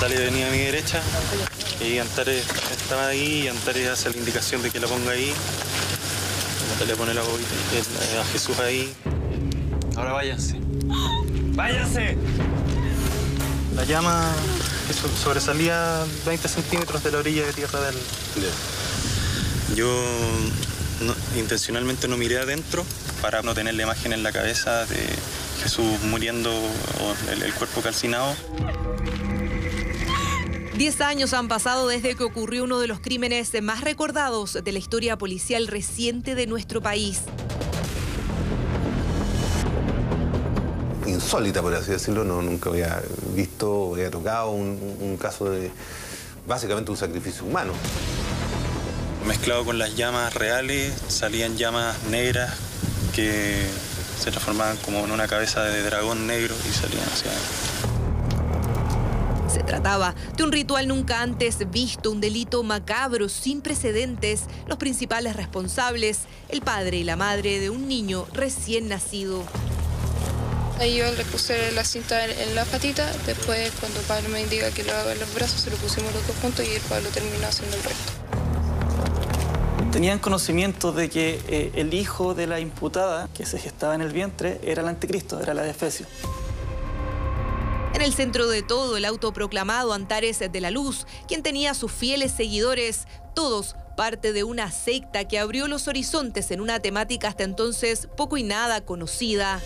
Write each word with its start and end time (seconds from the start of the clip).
Natalia 0.00 0.20
venía 0.20 0.46
a 0.46 0.50
mi 0.52 0.58
derecha 0.58 1.02
y 1.80 1.98
Antares 1.98 2.46
estaba 2.70 3.08
ahí 3.08 3.42
y 3.42 3.48
Antares 3.48 3.88
hace 3.88 4.10
la 4.10 4.16
indicación 4.16 4.62
de 4.62 4.70
que 4.70 4.78
la 4.78 4.86
ponga 4.86 5.10
ahí. 5.10 5.34
Natalia 6.70 6.94
pone 6.94 7.14
la, 7.14 7.22
a 7.22 8.24
Jesús 8.32 8.60
ahí. 8.60 8.94
Ahora 9.96 10.12
váyanse. 10.12 10.60
¡Váyanse! 11.56 12.16
La 13.74 13.82
llama 13.86 14.32
sobresalía 15.20 16.04
20 16.26 16.46
centímetros 16.46 17.02
de 17.02 17.10
la 17.10 17.18
orilla 17.18 17.44
de 17.44 17.52
tierra 17.52 17.80
del... 17.80 17.96
Yo 19.74 19.90
intencionalmente 21.36 22.06
no 22.06 22.16
miré 22.16 22.38
adentro 22.38 22.86
para 23.20 23.42
no 23.42 23.52
tener 23.52 23.74
la 23.74 23.82
imagen 23.82 24.12
en 24.12 24.22
la 24.22 24.30
cabeza 24.30 24.86
de 24.86 25.04
Jesús 25.60 26.00
muriendo 26.04 26.52
o 26.52 27.32
el, 27.32 27.42
el 27.42 27.52
cuerpo 27.52 27.80
calcinado. 27.80 28.32
Diez 30.78 31.00
años 31.00 31.34
han 31.34 31.48
pasado 31.48 31.88
desde 31.88 32.14
que 32.14 32.22
ocurrió 32.22 32.62
uno 32.62 32.78
de 32.78 32.86
los 32.86 33.00
crímenes 33.00 33.50
más 33.62 33.80
recordados 33.80 34.52
de 34.62 34.70
la 34.70 34.78
historia 34.78 35.18
policial 35.18 35.66
reciente 35.66 36.36
de 36.36 36.46
nuestro 36.46 36.80
país. 36.80 37.22
insólita, 41.04 41.62
por 41.62 41.74
así 41.74 41.90
decirlo. 41.90 42.22
No, 42.22 42.42
nunca 42.42 42.70
había 42.70 43.02
visto, 43.34 43.92
había 43.92 44.08
tocado 44.08 44.52
un, 44.52 45.18
caso 45.20 45.50
de 45.50 45.72
básicamente 46.46 46.92
un 46.92 46.96
sacrificio 46.96 47.44
humano. 47.44 47.72
Mezclado 49.26 49.64
con 49.64 49.78
las 49.78 49.96
llamas 49.96 50.32
reales, 50.34 50.94
salían 51.08 51.56
llamas 51.56 52.04
negras 52.04 52.54
que 53.16 53.66
se 54.20 54.30
transformaban 54.30 54.76
como 54.76 55.00
en 55.00 55.10
una 55.10 55.26
cabeza 55.26 55.64
de 55.64 55.82
dragón 55.82 56.28
negro 56.28 56.54
y 56.70 56.72
salían 56.72 57.02
hacia 57.02 57.32
se 59.58 59.64
trataba 59.64 60.14
de 60.36 60.44
un 60.44 60.52
ritual 60.52 60.86
nunca 60.86 61.20
antes 61.20 61.68
visto, 61.70 62.12
un 62.12 62.20
delito 62.20 62.62
macabro 62.62 63.28
sin 63.28 63.60
precedentes. 63.60 64.44
Los 64.68 64.78
principales 64.78 65.34
responsables, 65.34 66.20
el 66.48 66.62
padre 66.62 66.98
y 66.98 67.04
la 67.04 67.16
madre 67.16 67.58
de 67.58 67.68
un 67.68 67.88
niño 67.88 68.24
recién 68.32 68.88
nacido. 68.88 69.42
Ahí 70.78 70.98
yo 70.98 71.10
le 71.10 71.24
puse 71.24 71.72
la 71.72 71.82
cinta 71.82 72.24
en, 72.24 72.54
la 72.54 72.64
patita, 72.66 73.04
después 73.26 73.72
cuando 73.80 73.98
Pablo 74.02 74.28
me 74.28 74.42
indica 74.42 74.70
que 74.70 74.84
lo 74.84 74.92
haga 74.92 75.12
en 75.12 75.18
los 75.18 75.34
brazos, 75.34 75.60
se 75.60 75.70
lo 75.70 75.76
pusimos 75.78 76.14
los 76.14 76.24
dos 76.24 76.36
juntos 76.40 76.64
y 76.64 76.76
el 76.76 76.82
Pablo 76.82 77.08
terminó 77.08 77.48
haciendo 77.48 77.76
el 77.76 77.82
resto. 77.82 78.12
Tenían 79.90 80.20
conocimiento 80.20 80.92
de 80.92 81.10
que 81.10 81.40
eh, 81.48 81.72
el 81.74 81.94
hijo 81.94 82.34
de 82.34 82.46
la 82.46 82.60
imputada 82.60 83.28
que 83.34 83.44
se 83.44 83.58
gestaba 83.58 83.96
en 83.96 84.02
el 84.02 84.12
vientre 84.12 84.60
era 84.62 84.82
el 84.82 84.88
anticristo, 84.88 85.40
era 85.40 85.52
la 85.52 85.62
de 85.62 85.70
Efesio. 85.70 86.06
En 87.98 88.04
el 88.04 88.14
centro 88.14 88.46
de 88.46 88.62
todo, 88.62 88.96
el 88.96 89.04
autoproclamado 89.04 89.92
Antares 89.92 90.38
de 90.38 90.60
la 90.60 90.70
Luz, 90.70 91.04
quien 91.26 91.42
tenía 91.42 91.74
sus 91.74 91.90
fieles 91.90 92.30
seguidores, 92.30 93.08
todos 93.34 93.74
parte 93.96 94.32
de 94.32 94.44
una 94.44 94.70
secta 94.70 95.26
que 95.26 95.36
abrió 95.36 95.66
los 95.66 95.88
horizontes 95.88 96.52
en 96.52 96.60
una 96.60 96.78
temática 96.78 97.26
hasta 97.26 97.42
entonces 97.42 98.08
poco 98.16 98.36
y 98.36 98.44
nada 98.44 98.82
conocida. 98.82 99.60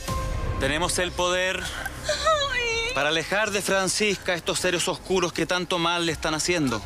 Tenemos 0.61 0.99
el 0.99 1.13
poder 1.13 1.63
para 2.95 3.11
alejar 3.11 3.51
de 3.51 3.61
Francisca 3.61 4.33
estos 4.33 4.61
seres 4.61 4.89
oscuros 4.89 5.35
que 5.35 5.45
tanto 5.45 5.79
mal 5.79 6.07
le 6.07 6.13
están 6.13 6.33
haciendo. 6.33 6.81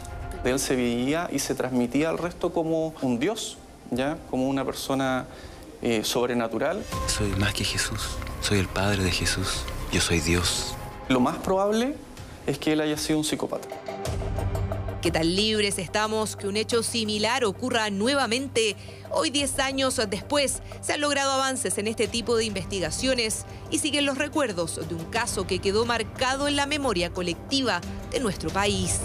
él 0.44 0.58
se 0.58 0.74
veía 0.74 1.28
y 1.30 1.38
se 1.38 1.54
transmitía 1.54 2.08
al 2.08 2.18
resto 2.18 2.52
como 2.52 2.92
un 3.02 3.20
dios, 3.20 3.56
¿ya? 3.92 4.18
Como 4.30 4.48
una 4.48 4.64
persona 4.64 5.26
eh, 5.80 6.02
sobrenatural. 6.02 6.84
Soy 7.06 7.28
más 7.36 7.54
que 7.54 7.62
Jesús. 7.62 8.00
Soy 8.40 8.58
el 8.58 8.66
padre 8.66 9.04
de 9.04 9.12
Jesús. 9.12 9.60
Yo 9.92 10.00
soy 10.00 10.18
Dios. 10.18 10.75
Lo 11.08 11.20
más 11.20 11.36
probable 11.36 11.94
es 12.46 12.58
que 12.58 12.72
él 12.72 12.80
haya 12.80 12.96
sido 12.96 13.18
un 13.18 13.24
psicópata. 13.24 13.68
¿Qué 15.00 15.12
tan 15.12 15.36
libres 15.36 15.78
estamos 15.78 16.34
que 16.34 16.48
un 16.48 16.56
hecho 16.56 16.82
similar 16.82 17.44
ocurra 17.44 17.90
nuevamente? 17.90 18.74
Hoy, 19.12 19.30
10 19.30 19.60
años 19.60 20.00
después, 20.08 20.62
se 20.80 20.94
han 20.94 21.00
logrado 21.00 21.30
avances 21.30 21.78
en 21.78 21.86
este 21.86 22.08
tipo 22.08 22.36
de 22.36 22.44
investigaciones 22.44 23.46
y 23.70 23.78
siguen 23.78 24.04
los 24.04 24.18
recuerdos 24.18 24.80
de 24.88 24.94
un 24.96 25.04
caso 25.04 25.46
que 25.46 25.60
quedó 25.60 25.86
marcado 25.86 26.48
en 26.48 26.56
la 26.56 26.66
memoria 26.66 27.12
colectiva 27.12 27.80
de 28.10 28.18
nuestro 28.18 28.50
país. 28.50 28.98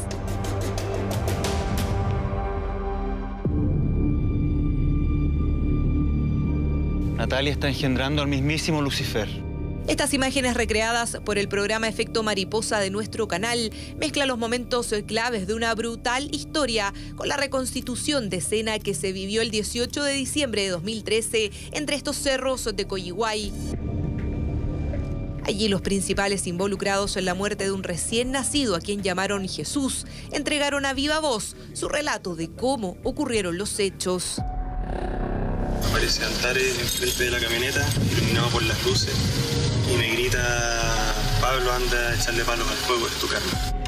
Natalia 7.15 7.51
está 7.51 7.67
engendrando 7.67 8.23
al 8.23 8.27
mismísimo 8.27 8.81
Lucifer. 8.81 9.50
Estas 9.87 10.13
imágenes 10.13 10.53
recreadas 10.53 11.17
por 11.25 11.37
el 11.37 11.49
programa 11.49 11.87
Efecto 11.87 12.21
Mariposa 12.21 12.79
de 12.79 12.91
nuestro 12.91 13.27
canal 13.27 13.71
mezclan 13.97 14.27
los 14.27 14.37
momentos 14.37 14.93
claves 15.07 15.47
de 15.47 15.55
una 15.55 15.73
brutal 15.73 16.33
historia 16.33 16.93
con 17.15 17.27
la 17.27 17.35
reconstitución 17.35 18.29
de 18.29 18.37
escena 18.37 18.77
que 18.77 18.93
se 18.93 19.11
vivió 19.11 19.41
el 19.41 19.49
18 19.49 20.03
de 20.03 20.13
diciembre 20.13 20.63
de 20.63 20.69
2013 20.69 21.51
entre 21.71 21.95
estos 21.95 22.15
cerros 22.15 22.69
de 22.73 22.85
Coyihuay. 22.85 23.51
Allí 25.43 25.67
los 25.67 25.81
principales 25.81 26.45
involucrados 26.45 27.17
en 27.17 27.25
la 27.25 27.33
muerte 27.33 27.63
de 27.63 27.71
un 27.71 27.81
recién 27.81 28.31
nacido 28.31 28.75
a 28.75 28.79
quien 28.79 29.01
llamaron 29.01 29.49
Jesús 29.49 30.05
entregaron 30.31 30.85
a 30.85 30.93
viva 30.93 31.19
voz 31.19 31.55
su 31.73 31.89
relato 31.89 32.35
de 32.35 32.51
cómo 32.51 32.97
ocurrieron 33.03 33.57
los 33.57 33.79
hechos. 33.79 34.39
Aparece 35.89 36.23
Antares 36.23 36.79
enfrente 36.79 37.23
de 37.23 37.31
la 37.31 37.39
camioneta, 37.39 37.85
iluminado 38.15 38.49
por 38.49 38.63
las 38.63 38.85
luces 38.85 39.50
y 39.93 39.97
me 39.97 40.07
grita, 40.09 41.13
Pablo, 41.39 41.71
anda 41.71 42.09
a 42.09 42.15
echarle 42.15 42.43
palos 42.43 42.67
al 42.69 42.77
fuego, 42.77 43.07
es 43.07 43.13
tu 43.15 43.27
carne. 43.27 43.81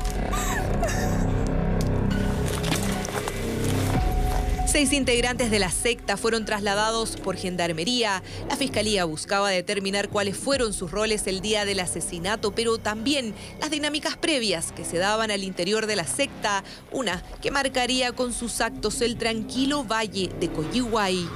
Seis 4.74 4.92
integrantes 4.92 5.52
de 5.52 5.60
la 5.60 5.70
secta 5.70 6.18
fueron 6.18 6.46
trasladados 6.46 7.18
por 7.18 7.38
gendarmería. 7.38 8.24
La 8.50 8.56
fiscalía 8.56 9.06
buscaba 9.06 9.52
determinar 9.52 10.10
cuáles 10.10 10.36
fueron 10.36 10.74
sus 10.74 10.90
roles 10.90 11.28
el 11.28 11.42
día 11.42 11.64
del 11.64 11.80
asesinato, 11.80 12.56
pero 12.56 12.80
también 12.80 13.36
las 13.62 13.70
dinámicas 13.70 14.18
previas 14.18 14.72
que 14.72 14.84
se 14.84 14.98
daban 14.98 15.30
al 15.30 15.44
interior 15.44 15.86
de 15.86 15.96
la 15.96 16.08
secta, 16.08 16.64
una 16.92 17.22
que 17.40 17.52
marcaría 17.52 18.14
con 18.14 18.34
sus 18.34 18.62
actos 18.62 19.02
el 19.02 19.18
tranquilo 19.18 19.84
valle 19.84 20.32
de 20.40 20.50
Coyihuay. 20.50 21.30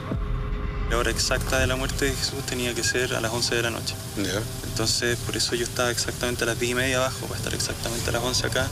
La 0.90 0.98
hora 0.98 1.12
exacta 1.12 1.60
de 1.60 1.68
la 1.68 1.76
muerte 1.76 2.06
de 2.06 2.12
Jesús 2.12 2.46
tenía 2.46 2.74
que 2.74 2.84
ser 2.84 3.14
a 3.14 3.22
las 3.22 3.32
11 3.32 3.56
de 3.56 3.62
la 3.62 3.70
noche. 3.70 3.96
Entonces, 4.64 5.18
por 5.26 5.36
eso 5.36 5.56
yo 5.56 5.64
estaba 5.64 5.92
exactamente 5.92 6.44
a 6.44 6.48
las 6.48 6.60
10 6.60 6.72
y 6.72 6.76
media 6.76 6.98
abajo, 6.98 7.28
para 7.28 7.38
estar 7.38 7.54
exactamente 7.54 8.10
a 8.10 8.14
las 8.14 8.24
11 8.24 8.48
acá. 8.48 8.68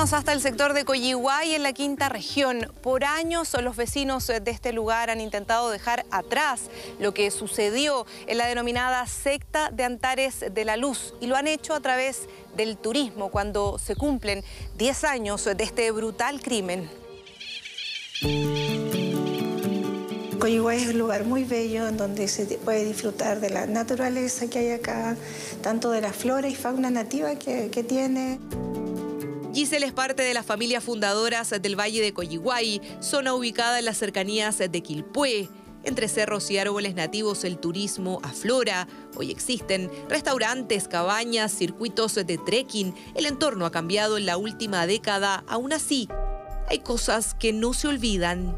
Hasta 0.00 0.32
el 0.32 0.40
sector 0.40 0.72
de 0.72 0.86
Coyihuay 0.86 1.54
en 1.54 1.62
la 1.62 1.74
quinta 1.74 2.08
región. 2.08 2.72
Por 2.82 3.04
años 3.04 3.54
los 3.62 3.76
vecinos 3.76 4.28
de 4.28 4.50
este 4.50 4.72
lugar 4.72 5.10
han 5.10 5.20
intentado 5.20 5.68
dejar 5.68 6.06
atrás 6.10 6.62
lo 6.98 7.12
que 7.12 7.30
sucedió 7.30 8.06
en 8.26 8.38
la 8.38 8.46
denominada 8.46 9.06
secta 9.06 9.70
de 9.70 9.84
Antares 9.84 10.42
de 10.52 10.64
la 10.64 10.78
Luz 10.78 11.12
y 11.20 11.26
lo 11.26 11.36
han 11.36 11.46
hecho 11.46 11.74
a 11.74 11.80
través 11.80 12.30
del 12.56 12.78
turismo 12.78 13.30
cuando 13.30 13.78
se 13.78 13.94
cumplen 13.94 14.42
10 14.78 15.04
años 15.04 15.44
de 15.44 15.62
este 15.62 15.90
brutal 15.90 16.40
crimen. 16.40 16.90
Coyihuay 20.40 20.82
es 20.82 20.88
un 20.88 20.98
lugar 20.98 21.24
muy 21.24 21.44
bello 21.44 21.86
en 21.86 21.98
donde 21.98 22.26
se 22.26 22.46
puede 22.56 22.86
disfrutar 22.86 23.38
de 23.40 23.50
la 23.50 23.66
naturaleza 23.66 24.48
que 24.48 24.60
hay 24.60 24.70
acá, 24.70 25.14
tanto 25.62 25.90
de 25.90 26.00
la 26.00 26.14
flora 26.14 26.48
y 26.48 26.54
fauna 26.54 26.90
nativa 26.90 27.34
que 27.36 27.84
tiene. 27.86 28.40
Giselle 29.60 29.84
es 29.84 29.92
parte 29.92 30.22
de 30.22 30.32
las 30.32 30.46
familias 30.46 30.82
fundadoras 30.82 31.50
del 31.50 31.78
Valle 31.78 32.00
de 32.00 32.14
Coyihuay, 32.14 32.80
zona 33.00 33.34
ubicada 33.34 33.78
en 33.78 33.84
las 33.84 33.98
cercanías 33.98 34.56
de 34.56 34.80
Quilpué. 34.80 35.50
Entre 35.84 36.08
cerros 36.08 36.50
y 36.50 36.56
árboles 36.56 36.94
nativos 36.94 37.44
el 37.44 37.58
turismo 37.58 38.20
aflora. 38.22 38.88
Hoy 39.16 39.30
existen 39.30 39.90
restaurantes, 40.08 40.88
cabañas, 40.88 41.52
circuitos 41.52 42.14
de 42.14 42.38
trekking. 42.38 42.94
El 43.14 43.26
entorno 43.26 43.66
ha 43.66 43.70
cambiado 43.70 44.16
en 44.16 44.24
la 44.24 44.38
última 44.38 44.86
década. 44.86 45.44
Aún 45.46 45.74
así, 45.74 46.08
hay 46.66 46.78
cosas 46.78 47.34
que 47.34 47.52
no 47.52 47.74
se 47.74 47.88
olvidan. 47.88 48.56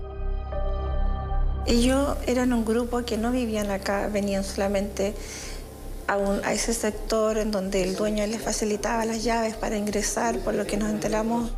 Ellos 1.67 2.17
eran 2.29 2.53
un 2.53 2.65
grupo 2.65 3.05
que 3.05 3.19
no 3.19 3.33
vivían 3.33 3.73
acá, 3.73 4.07
venían 4.07 4.45
solamente 4.45 5.17
a, 6.07 6.53
ese 6.53 6.75
sector 6.75 7.39
en 7.39 7.51
donde 7.51 7.83
el 7.83 7.97
dueño 7.97 8.27
les 8.27 8.43
facilitaba 8.43 9.05
las 9.05 9.25
llaves 9.25 9.55
para 9.55 9.77
ingresar, 9.77 10.39
por 10.39 10.55
lo 10.55 10.67
que 10.67 10.77
nos 10.77 10.91
enteramos. 10.91 11.51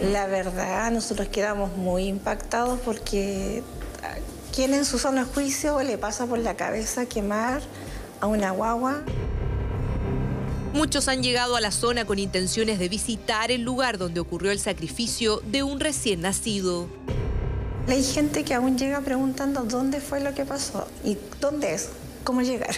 La 0.00 0.26
verdad, 0.26 0.90
nosotros 0.90 1.28
quedamos 1.28 1.76
muy 1.76 2.04
impactados 2.04 2.78
porque 2.80 3.62
¿quién 4.54 4.74
en 4.74 4.84
su 4.84 4.98
zona 4.98 5.24
de 5.24 5.32
juicio 5.32 5.82
le 5.82 5.98
pasa 5.98 6.26
por 6.26 6.38
la 6.38 6.54
cabeza 6.54 7.06
quemar 7.06 7.62
a 8.20 8.26
una 8.26 8.50
guagua? 8.50 9.02
Muchos 10.74 11.08
han 11.08 11.22
llegado 11.22 11.56
a 11.56 11.60
la 11.62 11.70
zona 11.70 12.04
con 12.04 12.18
intenciones 12.18 12.78
de 12.78 12.90
visitar 12.90 13.50
el 13.50 13.62
lugar 13.62 13.96
donde 13.96 14.20
ocurrió 14.20 14.50
el 14.50 14.58
sacrificio 14.58 15.40
de 15.46 15.62
un 15.62 15.80
recién 15.80 16.20
nacido. 16.20 16.88
Hay 17.88 18.02
gente 18.02 18.44
que 18.44 18.52
aún 18.52 18.76
llega 18.76 19.00
preguntando 19.00 19.62
dónde 19.62 20.00
fue 20.00 20.20
lo 20.20 20.34
que 20.34 20.44
pasó 20.44 20.86
y 21.02 21.16
dónde 21.40 21.72
es, 21.72 21.88
cómo 22.24 22.42
llegar. 22.42 22.76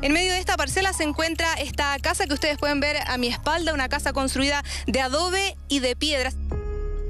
En 0.00 0.12
medio 0.12 0.32
de 0.32 0.38
esta 0.38 0.56
parcela 0.56 0.92
se 0.92 1.02
encuentra 1.02 1.52
esta 1.54 1.98
casa 1.98 2.26
que 2.26 2.34
ustedes 2.34 2.56
pueden 2.56 2.78
ver 2.78 2.98
a 3.08 3.18
mi 3.18 3.26
espalda, 3.26 3.74
una 3.74 3.88
casa 3.88 4.12
construida 4.12 4.62
de 4.86 5.00
adobe 5.00 5.56
y 5.68 5.80
de 5.80 5.96
piedras. 5.96 6.36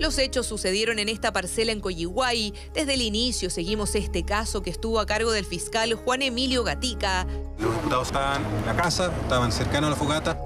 Los 0.01 0.17
hechos 0.19 0.47
sucedieron 0.47 0.99
en 0.99 1.11
esta 1.11 1.31
parcela 1.31 1.73
en 1.73 1.81
Coyihuay. 1.81 2.55
Desde 2.73 2.95
el 2.95 3.03
inicio 3.03 3.51
seguimos 3.51 3.95
este 3.95 4.25
caso 4.25 4.63
que 4.63 4.71
estuvo 4.71 5.01
a 5.01 5.07
cargo 5.07 5.33
del 5.33 5.45
fiscal 5.45 5.93
Juan 5.95 6.23
Emilio 6.23 6.65
Gatica. 6.65 7.27
Los 7.59 7.75
diputados 7.75 8.07
estaban 8.07 8.43
en 8.43 8.67
la 8.67 8.75
casa, 8.75 9.13
estaban 9.23 9.53
cercanos 9.53 9.89
a 9.89 9.91
la 9.91 9.97
fogata. 9.97 10.39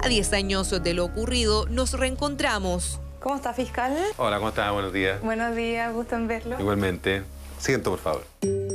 A 0.00 0.08
10 0.08 0.32
años 0.32 0.70
de 0.82 0.94
lo 0.94 1.04
ocurrido, 1.04 1.66
nos 1.66 1.92
reencontramos. 1.92 2.98
¿Cómo 3.20 3.36
está, 3.36 3.52
fiscal? 3.52 3.96
Hola, 4.16 4.38
¿cómo 4.38 4.48
estás? 4.48 4.72
Buenos 4.72 4.92
días. 4.92 5.20
Buenos 5.22 5.54
días, 5.54 5.92
gusto 5.92 6.16
en 6.16 6.26
verlo. 6.26 6.58
Igualmente. 6.58 7.22
Siento, 7.58 7.90
por 7.90 8.00
favor. 8.00 8.65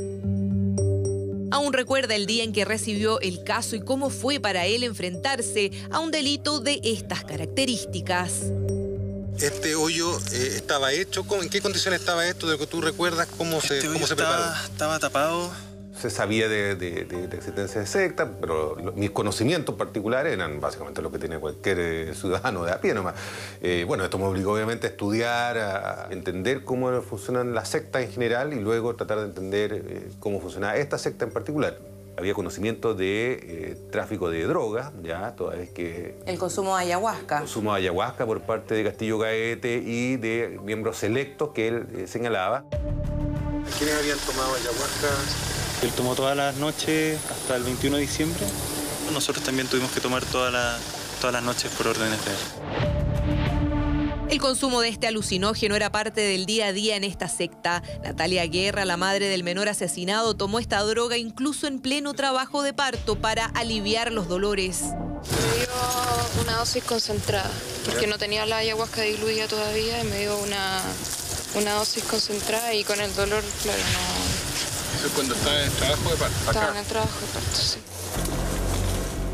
Aún 1.52 1.72
recuerda 1.74 2.14
el 2.16 2.24
día 2.26 2.44
en 2.44 2.52
que 2.52 2.64
recibió 2.64 3.20
el 3.20 3.44
caso 3.44 3.76
y 3.76 3.80
cómo 3.80 4.08
fue 4.08 4.40
para 4.40 4.64
él 4.66 4.82
enfrentarse 4.84 5.70
a 5.90 5.98
un 6.00 6.10
delito 6.10 6.60
de 6.60 6.80
estas 6.82 7.24
características. 7.24 8.32
Este 9.38 9.74
hoyo 9.74 10.18
eh, 10.32 10.52
estaba 10.56 10.92
hecho. 10.92 11.24
¿Cómo- 11.24 11.42
¿En 11.42 11.50
qué 11.50 11.60
condiciones 11.60 12.00
estaba 12.00 12.26
esto? 12.26 12.46
De 12.46 12.52
lo 12.54 12.58
que 12.58 12.66
tú 12.66 12.80
recuerdas, 12.80 13.28
¿cómo 13.36 13.60
se, 13.60 13.76
Este 13.76 13.88
hoyo 13.88 13.92
cómo 13.94 14.06
se 14.06 14.14
estaba, 14.14 14.36
preparó? 14.46 14.64
estaba 14.72 14.98
tapado. 14.98 15.50
Se 16.02 16.10
sabía 16.10 16.48
de, 16.48 16.74
de- 16.74 17.28
existencia 17.32 17.80
de 17.80 17.86
secta, 17.86 18.28
pero 18.40 18.74
lo- 18.74 18.90
mis 18.90 19.12
conocimientos 19.12 19.76
particulares 19.76 20.32
eran 20.32 20.60
básicamente 20.60 21.00
lo 21.00 21.12
que 21.12 21.20
tiene 21.20 21.38
cualquier 21.38 21.78
eh, 21.78 22.14
ciudadano 22.16 22.64
de 22.64 22.72
a 22.72 22.80
pie 22.80 22.92
nomás. 22.92 23.14
Eh, 23.60 23.84
bueno, 23.86 24.02
esto 24.02 24.18
me 24.18 24.24
obligó 24.24 24.52
obviamente 24.54 24.88
a 24.88 24.90
estudiar, 24.90 25.58
a 25.58 26.08
entender 26.10 26.64
cómo 26.64 26.90
funcionan 27.02 27.54
las 27.54 27.68
sectas 27.68 28.02
en 28.02 28.10
general 28.10 28.52
y 28.52 28.58
luego 28.58 28.96
tratar 28.96 29.18
de 29.20 29.26
entender 29.26 29.72
eh, 29.86 30.08
cómo 30.18 30.40
funcionaba 30.40 30.74
esta 30.76 30.98
secta 30.98 31.24
en 31.24 31.30
particular. 31.30 31.78
Había 32.18 32.34
conocimiento 32.34 32.94
de 32.94 33.34
eh, 33.34 33.76
tráfico 33.92 34.28
de 34.28 34.44
drogas, 34.44 34.90
ya, 35.04 35.36
toda 35.36 35.54
vez 35.54 35.70
que 35.70 36.16
El 36.26 36.36
consumo 36.36 36.76
de 36.76 36.82
ayahuasca. 36.82 37.38
consumo 37.38 37.72
de 37.74 37.78
ayahuasca 37.78 38.26
por 38.26 38.40
parte 38.40 38.74
de 38.74 38.82
Castillo 38.82 39.18
Gaete 39.18 39.76
y 39.76 40.16
de 40.16 40.58
miembros 40.64 40.96
selectos 40.96 41.50
que 41.54 41.68
él 41.68 41.86
eh, 41.96 42.06
señalaba. 42.08 42.64
¿Quiénes 43.78 43.94
habían 44.00 44.18
tomado 44.18 44.52
ayahuasca? 44.56 45.51
Él 45.82 45.90
tomó 45.96 46.14
todas 46.14 46.36
las 46.36 46.54
noches 46.56 47.18
hasta 47.30 47.56
el 47.56 47.64
21 47.64 47.96
de 47.96 48.02
diciembre. 48.02 48.44
Nosotros 49.12 49.44
también 49.44 49.66
tuvimos 49.68 49.90
que 49.92 50.00
tomar 50.00 50.24
todas 50.24 50.52
las- 50.52 50.80
todas 51.20 51.32
las 51.34 51.42
noches 51.42 51.70
por 51.76 51.88
órdenes 51.88 52.18
de 52.24 52.30
él. 52.30 52.36
El 54.30 54.40
consumo 54.40 54.80
de 54.80 54.88
este 54.88 55.06
alucinógeno 55.06 55.76
era 55.76 55.92
parte 55.92 56.22
del 56.22 56.46
día 56.46 56.68
a 56.68 56.72
día 56.72 56.96
en 56.96 57.04
esta 57.04 57.28
secta. 57.28 57.82
Natalia 58.02 58.46
Guerra, 58.46 58.86
la 58.86 58.96
madre 58.96 59.26
del 59.28 59.44
menor 59.44 59.68
asesinado, 59.68 60.34
tomó 60.36 60.58
esta 60.58 60.80
droga 60.80 61.18
incluso 61.18 61.66
en 61.66 61.80
pleno 61.80 62.14
trabajo 62.14 62.62
de 62.62 62.72
parto 62.72 63.16
para 63.18 63.44
aliviar 63.46 64.10
los 64.10 64.28
dolores. 64.28 64.80
Me 64.82 65.58
dio 65.58 66.42
una 66.42 66.56
dosis 66.56 66.82
concentrada, 66.84 67.50
porque 67.84 68.06
no 68.06 68.16
tenía 68.16 68.46
la 68.46 68.56
ayahuasca 68.58 69.02
diluida 69.02 69.46
todavía 69.48 70.02
y 70.02 70.06
me 70.06 70.20
dio 70.20 70.38
una, 70.38 70.80
una 71.54 71.74
dosis 71.74 72.02
concentrada 72.04 72.72
y 72.72 72.84
con 72.84 73.00
el 73.02 73.14
dolor, 73.14 73.44
claro, 73.62 73.78
no 73.82 74.21
Eso 74.96 75.06
es 75.06 75.12
cuando 75.12 75.34
estaba 75.34 75.56
en 75.60 75.64
el 75.64 75.72
trabajo 75.72 76.10
de 76.10 76.16
parto. 76.16 76.36
estaba 76.46 76.70
en 76.70 76.76
el 76.76 76.86
trabajo 76.86 77.20
de 77.20 77.26
parto, 77.26 77.56
sí. 77.56 77.78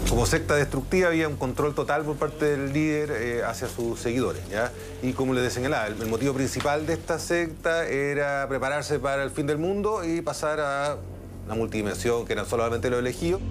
Como 0.08 0.24
secta 0.24 0.54
destructiva 0.54 1.08
había 1.08 1.28
un 1.28 1.36
control 1.36 1.74
total 1.74 2.02
por 2.02 2.16
parte 2.16 2.46
del 2.46 2.72
líder 2.72 3.10
eh, 3.10 3.42
hacia 3.44 3.68
sus 3.68 4.00
seguidores. 4.00 4.42
¿ya? 4.48 4.72
Y 5.02 5.12
como 5.12 5.34
les 5.34 5.52
señalaba, 5.52 5.86
el, 5.86 6.00
el 6.00 6.08
motivo 6.08 6.32
principal 6.32 6.86
de 6.86 6.94
esta 6.94 7.18
secta 7.18 7.86
era 7.86 8.46
prepararse 8.48 8.98
para 8.98 9.22
el 9.22 9.30
fin 9.30 9.46
del 9.46 9.58
mundo 9.58 10.04
y 10.04 10.22
pasar 10.22 10.60
a 10.60 10.96
una 11.44 11.54
multidimensión 11.54 12.26
que 12.26 12.32
eran 12.32 12.46
solamente 12.46 12.88
los 12.88 13.00
elegidos. 13.00 13.42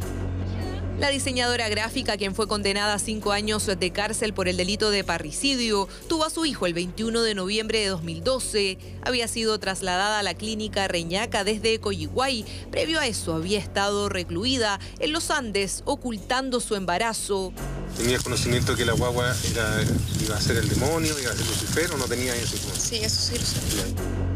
La 1.00 1.10
diseñadora 1.10 1.70
gráfica, 1.70 2.18
quien 2.18 2.34
fue 2.34 2.48
condenada 2.48 2.96
a 2.96 3.00
cinco 3.00 3.32
años 3.32 3.68
de 3.68 3.92
cárcel 3.92 4.34
por 4.34 4.48
el 4.48 4.58
delito 4.58 4.90
de 4.90 5.04
parricidio, 5.04 5.88
tuvo 6.10 6.26
a 6.26 6.32
su 6.32 6.44
hijo 6.48 6.66
el 6.66 6.74
21 6.74 7.22
de 7.22 7.36
noviembre 7.36 7.80
de 7.82 7.88
2012. 7.90 8.80
Había 9.04 9.28
sido 9.28 9.60
trasladada 9.60 10.18
a 10.18 10.24
la 10.24 10.34
clínica 10.34 10.88
Reñaca 10.88 11.44
desde 11.44 11.80
Coyihuay. 11.80 12.46
Previo 12.72 13.00
a 13.00 13.06
eso, 13.06 13.36
había 13.36 13.60
estado 13.60 14.10
recluida 14.10 14.80
en 14.98 15.12
los 15.12 15.30
Andes, 15.30 15.84
ocultando 15.86 16.60
su 16.60 16.74
embarazo. 16.74 17.54
¿Tenías 17.96 18.24
conocimiento 18.24 18.72
de 18.72 18.80
que 18.80 18.86
la 18.86 18.94
guagua 18.94 19.36
era- 19.52 19.84
iba 20.26 20.36
a 20.36 20.42
ser 20.42 20.58
el 20.58 20.68
demonio, 20.68 21.16
iba 21.20 21.32
a 21.32 21.36
ser 21.36 21.46
Lucifer 21.46 21.92
o 21.92 21.98
no 21.98 22.06
tenías 22.06 22.38
eso? 22.38 22.58
Sí, 22.76 22.96
eso 23.04 23.22
sí 23.22 23.38
lo 23.38 23.46
sé. 23.46 24.27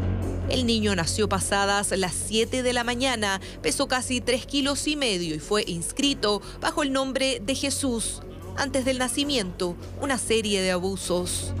El 0.52 0.66
niño 0.66 0.94
nació 0.94 1.30
pasadas 1.30 1.92
las 1.92 2.12
7 2.12 2.62
de 2.62 2.72
la 2.74 2.84
mañana, 2.84 3.40
pesó 3.62 3.88
casi 3.88 4.20
3 4.20 4.44
kilos 4.44 4.86
y 4.86 4.96
medio 4.96 5.34
y 5.34 5.38
fue 5.38 5.64
inscrito 5.66 6.42
bajo 6.60 6.82
el 6.82 6.92
nombre 6.92 7.40
de 7.40 7.54
Jesús. 7.54 8.20
Antes 8.58 8.84
del 8.84 8.98
nacimiento, 8.98 9.76
una 10.02 10.18
serie 10.18 10.60
de 10.60 10.70
abusos. 10.70 11.54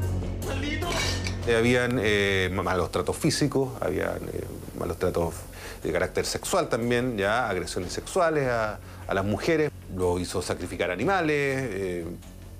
Eh, 1.46 1.56
habían 1.56 1.98
eh, 2.02 2.50
malos 2.52 2.92
tratos 2.92 3.16
físicos, 3.16 3.70
habían 3.80 4.18
eh, 4.30 4.44
malos 4.78 4.98
tratos 4.98 5.36
de 5.82 5.90
carácter 5.90 6.26
sexual 6.26 6.68
también, 6.68 7.16
ya 7.16 7.48
agresiones 7.48 7.94
sexuales 7.94 8.46
a, 8.46 8.78
las 9.10 9.24
mujeres. 9.24 9.70
Lo 9.96 10.18
hizo 10.18 10.42
sacrificar 10.42 10.90
animales, 10.90 12.04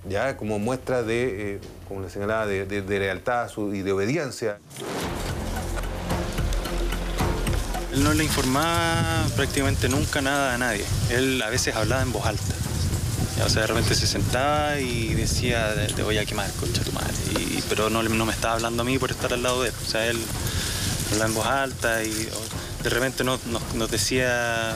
ya 0.08 0.35
como 0.38 0.58
muestra 0.58 1.02
de, 1.02 1.61
como 1.88 2.00
le 2.00 2.08
señalaba, 2.08 2.46
de, 2.46 2.82
lealtad 2.87 3.50
y 3.73 3.82
de 3.82 3.93
obediencia. 3.93 4.58
Él 7.93 8.03
no 8.05 8.12
le 8.15 8.25
informaba 8.25 9.27
prácticamente 9.37 9.89
nunca 9.89 10.23
nada 10.23 10.55
a 10.55 10.59
nadie. 10.59 10.85
Él 11.11 11.41
a 11.43 11.50
veces 11.50 11.75
hablaba 11.77 12.03
en 12.03 12.12
voz 12.12 12.25
alta. 12.27 12.55
O 13.44 13.49
sea, 13.49 13.62
de 13.62 13.67
repente 13.69 13.94
se 13.94 14.06
sentaba 14.06 14.79
y 14.79 15.15
decía, 15.15 15.75
te 15.94 16.03
voy 16.03 16.17
a 16.19 16.25
quemar, 16.25 16.50
concha 16.61 16.83
tu 16.83 16.93
madre. 16.93 17.12
Y- 17.41 17.62
pero 17.69 17.91
no, 17.91 18.03
me 18.03 18.33
estaba 18.33 18.55
hablando 18.55 18.83
a 18.83 18.85
mí 18.85 18.99
por 18.99 19.11
estar 19.11 19.33
al 19.33 19.43
lado 19.43 19.62
de 19.62 19.69
él. 19.71 19.75
O 19.87 19.91
sea, 19.91 20.06
él 20.06 20.19
hablaba 21.12 21.29
en 21.29 21.35
voz 21.35 21.47
alta 21.47 22.05
y 22.05 22.29
de 22.83 22.91
repente 22.91 23.25
nos 23.25 23.91
decía, 23.91 24.75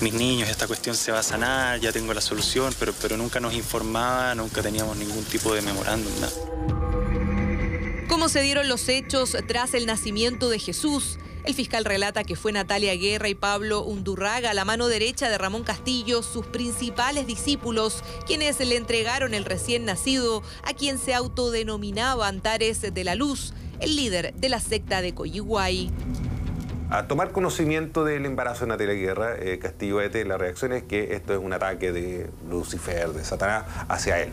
mis 0.00 0.12
niños, 0.14 0.48
esta 0.48 0.66
cuestión 0.66 0.96
se 0.96 1.12
va 1.12 1.20
a 1.20 1.22
sanar, 1.22 1.80
ya 1.80 1.92
tengo 1.92 2.12
la 2.14 2.20
solución, 2.20 2.74
pero, 2.78 2.92
pero 3.00 3.16
nunca 3.16 3.40
nos 3.40 3.54
informaba, 3.54 4.34
nunca 4.34 4.62
teníamos 4.62 4.96
ningún 4.96 5.24
tipo 5.24 5.54
de 5.54 5.62
memorándum, 5.62 6.12
nada. 6.20 6.32
¿Cómo 8.08 8.28
se 8.28 8.42
dieron 8.42 8.68
los 8.68 8.88
hechos 8.88 9.36
tras 9.48 9.74
el 9.74 9.86
nacimiento 9.86 10.48
de 10.48 10.58
Jesús? 10.58 11.18
El 11.44 11.54
fiscal 11.54 11.84
relata 11.84 12.22
que 12.22 12.36
fue 12.36 12.52
Natalia 12.52 12.94
Guerra 12.94 13.28
y 13.28 13.34
Pablo 13.34 13.82
Undurraga, 13.82 14.54
la 14.54 14.64
mano 14.64 14.86
derecha 14.86 15.28
de 15.28 15.38
Ramón 15.38 15.64
Castillo, 15.64 16.22
sus 16.22 16.46
principales 16.46 17.26
discípulos, 17.26 18.04
quienes 18.26 18.60
le 18.60 18.76
entregaron 18.76 19.34
el 19.34 19.44
recién 19.44 19.84
nacido 19.84 20.44
a 20.62 20.72
quien 20.72 20.98
se 20.98 21.14
autodenominaba 21.14 22.28
Antares 22.28 22.80
de 22.80 23.04
la 23.04 23.16
Luz, 23.16 23.54
el 23.80 23.96
líder 23.96 24.34
de 24.34 24.48
la 24.48 24.60
secta 24.60 25.02
de 25.02 25.14
Coyihuay. 25.14 25.90
A 26.90 27.08
tomar 27.08 27.32
conocimiento 27.32 28.04
del 28.04 28.24
embarazo 28.24 28.64
de 28.64 28.68
Natalia 28.68 28.94
Guerra, 28.94 29.34
eh, 29.36 29.58
Castillo 29.58 30.00
Ete, 30.00 30.24
la 30.24 30.38
reacción 30.38 30.72
es 30.72 30.84
que 30.84 31.14
esto 31.14 31.32
es 31.32 31.40
un 31.40 31.52
ataque 31.52 31.90
de 31.90 32.30
Lucifer, 32.48 33.08
de 33.08 33.24
Satanás, 33.24 33.64
hacia 33.88 34.20
él. 34.20 34.30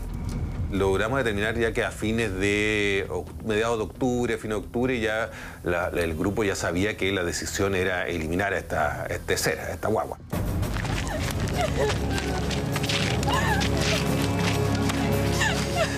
Logramos 0.72 1.18
determinar 1.18 1.58
ya 1.58 1.74
que 1.74 1.84
a 1.84 1.92
fines 1.92 2.34
de 2.40 3.08
mediados 3.44 3.78
de 3.78 3.84
octubre, 3.84 4.38
fin 4.38 4.52
de 4.52 4.56
octubre, 4.56 5.00
ya 5.00 5.32
el 5.96 6.16
grupo 6.16 6.44
ya 6.44 6.56
sabía 6.56 6.96
que 6.96 7.12
la 7.12 7.24
decisión 7.24 7.74
era 7.74 8.08
eliminar 8.08 8.54
a 8.54 8.60
esta, 8.60 9.08
este 9.10 9.38
ser, 9.38 9.60
a 9.60 9.74
esta 9.74 9.88
guagua. 9.88 10.18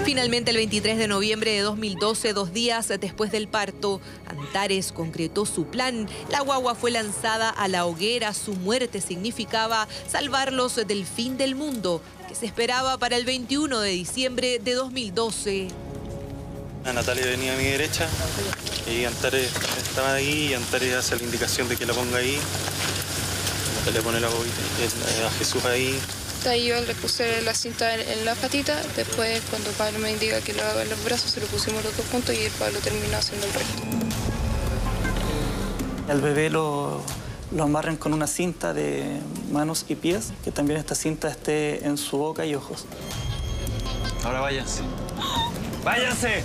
Finalmente, 0.06 0.52
el 0.52 0.58
23 0.58 0.98
de 0.98 1.08
noviembre 1.08 1.52
de 1.52 1.62
2012, 1.62 2.34
dos 2.34 2.52
días 2.52 2.90
después 3.00 3.32
del 3.32 3.48
parto, 3.48 4.02
Antares 4.28 4.92
concretó 4.92 5.46
su 5.46 5.68
plan. 5.68 6.08
La 6.30 6.42
guagua 6.42 6.76
fue 6.76 6.92
lanzada 6.92 7.50
a 7.50 7.68
la 7.70 7.86
hoguera. 7.86 8.34
Su 8.34 8.54
muerte 8.56 9.00
significaba 9.00 9.88
salvarlos 10.08 10.76
del 10.76 11.06
fin 11.06 11.38
del 11.38 11.56
mundo, 11.56 12.02
que 12.32 12.36
se 12.36 12.46
esperaba 12.46 12.98
para 12.98 13.18
el 13.18 13.26
21 13.26 13.82
de 13.82 13.90
diciembre 13.90 14.60
de 14.60 14.74
2012. 14.74 15.68
A 16.86 16.94
Natalia 16.94 17.26
venía 17.26 17.54
a 17.54 17.58
mi 17.58 17.66
derecha 17.66 18.08
y 18.90 19.04
Antares 19.04 19.50
estaba 19.84 20.14
ahí 20.14 20.48
y 20.50 20.54
Antares 20.54 20.94
hace 20.94 21.18
la 21.18 21.24
indicación 21.24 21.68
de 21.68 21.76
que 21.76 21.86
la 21.86 21.94
ponga 21.94 22.20
ahí. 22.20 22.40
Natalia 23.80 24.02
pone 24.02 24.22
la 24.22 24.30
bobita, 24.30 24.62
eh, 24.80 25.26
a 25.26 25.32
Jesús 25.32 25.66
ahí. 25.66 26.00
Ahí 26.48 26.68
yo 26.68 26.80
le 26.80 26.96
puse 26.96 27.42
la 27.42 27.54
cinta 27.54 27.94
en, 27.96 28.08
en 28.08 28.24
la 28.24 28.36
patita, 28.36 28.82
después 28.96 29.42
cuando 29.50 29.70
Pablo 29.72 30.00
me 30.00 30.12
indica 30.12 30.40
que 30.40 30.54
lo 30.54 30.64
haga 30.64 30.84
en 30.84 30.90
los 30.90 31.04
brazos, 31.04 31.32
se 31.32 31.42
lo 31.42 31.48
pusimos 31.48 31.84
los 31.84 31.96
dos 31.98 32.06
juntos 32.12 32.34
y 32.34 32.46
el 32.46 32.52
Pablo 32.54 32.80
terminó 32.80 33.18
haciendo 33.18 33.46
el 33.46 33.54
resto. 33.54 33.84
Al 36.08 36.22
bebé 36.22 36.50
lo, 36.50 37.04
lo 37.52 37.64
amarran 37.64 37.98
con 37.98 38.14
una 38.14 38.28
cinta 38.28 38.74
de 38.74 39.20
manos 39.52 39.86
y 39.90 39.96
pies, 39.96 40.32
que 40.44 40.52
también 40.52 40.80
esta 40.80 40.96
cinta 40.96 41.30
esté 41.30 41.86
en 41.86 41.98
su 41.98 42.18
boca 42.18 42.46
y 42.46 42.56
ojos. 42.56 42.86
Ahora 44.24 44.40
váyanse. 44.42 44.82
¡Váyanse! 45.84 46.44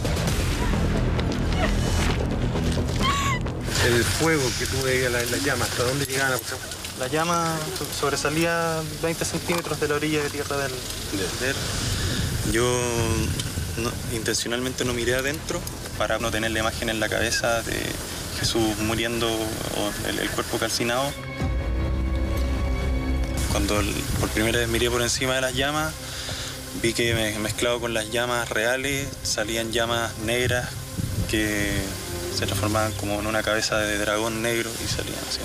El 3.87 4.03
fuego 4.03 4.43
que 4.59 4.67
tú 4.67 4.83
veías, 4.83 5.13
las 5.13 5.31
la 5.31 5.37
llamas, 5.39 5.69
¿hasta 5.71 5.85
dónde 5.85 6.07
llegaban 6.07 6.33
aproximadamente? 6.33 6.77
La 6.99 7.07
llama 7.09 7.57
sobresalía 8.01 8.81
20 9.03 9.25
centímetros 9.25 9.79
de 9.79 9.89
la 9.89 9.95
orilla 9.97 10.23
de 10.23 10.31
tierra 10.31 10.57
del, 10.57 10.71
del- 10.73 12.53
Yo 12.53 12.65
no- 13.77 13.93
intencionalmente 14.17 14.85
no 14.85 14.95
miré 14.95 15.15
adentro 15.15 15.61
para 15.99 16.19
no 16.19 16.31
tener 16.31 16.51
la 16.53 16.61
imagen 16.61 16.89
en 16.89 16.99
la 16.99 17.09
cabeza 17.11 17.63
de 17.63 17.77
Jesús 18.39 18.77
muriendo 18.79 19.29
el, 20.07 20.31
cuerpo 20.31 20.59
calcinado. 20.59 21.11
Cuando 23.53 23.81
por 24.21 24.29
primera 24.31 24.59
vez 24.59 24.69
miré 24.69 24.91
por 24.91 25.03
encima 25.03 25.35
de 25.35 25.41
las 25.41 25.55
llamas, 25.55 25.93
vi 26.83 26.93
que 26.93 27.15
me- 27.15 27.39
mezclado 27.39 27.81
con 27.81 27.95
las 27.95 28.11
llamas 28.11 28.49
reales 28.51 29.09
salían 29.23 29.73
llamas 29.73 30.17
negras 30.19 30.69
que 31.31 31.73
se 32.37 32.45
transformaban 32.47 32.93
como 32.93 33.19
en 33.21 33.27
una 33.27 33.43
cabeza 33.43 33.79
de 33.79 33.97
dragón 33.99 34.43
negro 34.43 34.71
y 34.85 34.87
salían 34.89 35.19
hacia 35.29 35.43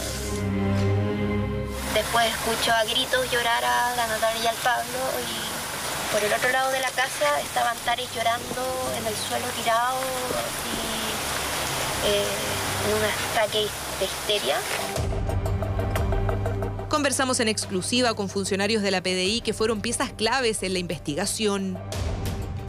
Después 1.94 2.26
escucho 2.28 2.72
a 2.72 2.84
gritos 2.84 3.32
llorar 3.32 3.64
a 3.64 3.96
la 3.96 4.08
Natalia 4.08 4.44
y 4.44 4.48
al 4.48 4.56
Pablo 4.56 5.00
y 5.28 6.14
por 6.14 6.24
el 6.24 6.34
otro 6.34 6.50
lado 6.50 6.72
de 6.72 6.80
la 6.82 6.90
casa 6.92 7.40
estaban 7.42 7.78
Taris 7.86 8.10
llorando 8.16 8.92
en 9.00 9.08
el 9.08 9.16
suelo 9.16 9.46
tirado 9.62 10.00
eh, 12.06 12.26
en 12.88 12.94
un 12.94 13.04
ataque 13.32 13.68
de 14.00 14.06
histeria. 14.06 14.56
Conversamos 16.90 17.40
en 17.40 17.48
exclusiva 17.48 18.14
con 18.14 18.30
funcionarios 18.30 18.82
de 18.82 18.92
la 18.92 19.02
PDI 19.02 19.42
que 19.42 19.54
fueron 19.54 19.82
piezas 19.82 20.12
claves 20.12 20.64
en 20.64 20.74
la 20.74 20.80
investigación. 20.80 21.78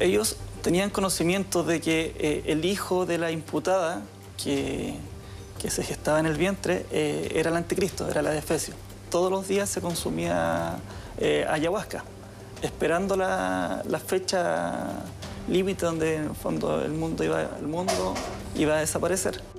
Ellos 0.01 0.37
tenían 0.63 0.91
conocimiento 0.91 1.65
de 1.65 1.81
que 1.81 2.15
eh, 2.19 2.43
el 2.47 2.65
hijo 2.65 3.05
de 3.05 3.19
la 3.19 3.31
imputada 3.31 4.03
que, 4.43 4.95
que 5.61 5.71
se 5.71 5.83
gestaba 5.83 6.21
en 6.21 6.27
el 6.27 6.37
vientre 6.37 6.87
eh, 6.91 7.33
era 7.35 7.51
el 7.51 7.57
anticristo, 7.57 8.09
era 8.09 8.23
la 8.23 8.31
de 8.31 8.39
Efesio. 8.39 8.75
Todos 9.11 9.31
los 9.31 9.49
días 9.49 9.69
se 9.69 9.81
consumía 9.81 10.79
eh, 11.19 11.45
ayahuasca, 11.49 12.05
esperando 12.63 13.17
la, 13.17 13.83
la 13.87 13.99
fecha 13.99 15.05
límite 15.49 15.85
donde 15.85 16.17
en 16.17 16.25
el 16.25 16.35
fondo 16.35 16.83
el 16.83 16.93
mundo 16.93 17.25
iba, 17.25 17.43
el 17.43 17.67
mundo 17.67 18.15
iba 18.55 18.77
a 18.77 18.81
desaparecer. 18.81 19.52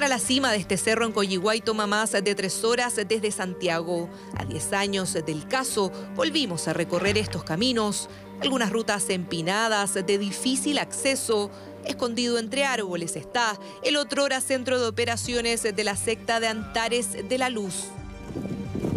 Llegar 0.00 0.12
a 0.12 0.16
la 0.16 0.26
cima 0.26 0.50
de 0.50 0.56
este 0.56 0.78
cerro 0.78 1.04
en 1.04 1.12
Coyihuay 1.12 1.60
toma 1.60 1.86
más 1.86 2.12
de 2.12 2.34
tres 2.34 2.64
horas 2.64 2.96
desde 2.96 3.30
Santiago. 3.30 4.08
A 4.34 4.46
10 4.46 4.72
años 4.72 5.12
del 5.12 5.46
caso, 5.46 5.92
volvimos 6.14 6.68
a 6.68 6.72
recorrer 6.72 7.18
estos 7.18 7.44
caminos, 7.44 8.08
algunas 8.40 8.72
rutas 8.72 9.10
empinadas 9.10 9.92
de 9.92 10.16
difícil 10.16 10.78
acceso. 10.78 11.50
Escondido 11.84 12.38
entre 12.38 12.64
árboles 12.64 13.14
está 13.14 13.60
el 13.82 13.98
otrora 13.98 14.40
centro 14.40 14.80
de 14.80 14.86
operaciones 14.86 15.64
de 15.64 15.84
la 15.84 15.96
secta 15.96 16.40
de 16.40 16.46
Antares 16.46 17.28
de 17.28 17.36
la 17.36 17.50
Luz. 17.50 17.88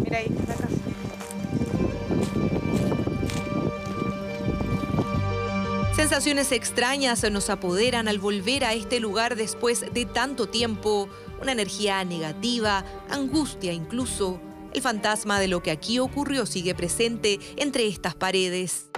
Mira 0.06 0.20
ahí, 0.20 0.30
la 0.48 0.56
casa. 0.56 0.83
Sensaciones 6.04 6.52
extrañas 6.52 7.24
nos 7.32 7.50
apoderan 7.50 8.10
al 8.10 8.20
volver 8.20 8.66
a 8.66 8.74
este 8.74 9.00
lugar 9.00 9.38
después 9.38 9.86
de 9.94 10.06
tanto 10.06 10.50
tiempo. 10.50 11.08
Una 11.42 11.54
energía 11.54 12.04
negativa, 12.04 12.84
angustia 13.10 13.72
incluso. 13.72 14.42
El 14.74 14.82
fantasma 14.82 15.40
de 15.40 15.48
lo 15.48 15.64
que 15.64 15.72
aquí 15.72 16.00
ocurrió 16.00 16.46
sigue 16.46 16.76
presente 16.76 17.40
entre 17.56 17.88
estas 17.88 18.16
paredes. 18.16 18.90